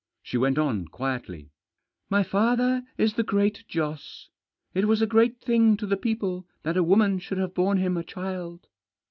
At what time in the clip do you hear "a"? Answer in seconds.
5.03-5.05, 6.75-6.81, 7.97-8.03